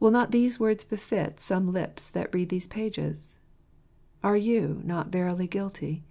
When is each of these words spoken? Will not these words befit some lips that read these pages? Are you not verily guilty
Will 0.00 0.10
not 0.10 0.32
these 0.32 0.58
words 0.58 0.82
befit 0.82 1.38
some 1.38 1.70
lips 1.72 2.10
that 2.10 2.34
read 2.34 2.48
these 2.48 2.66
pages? 2.66 3.38
Are 4.20 4.36
you 4.36 4.82
not 4.84 5.12
verily 5.12 5.46
guilty 5.46 6.02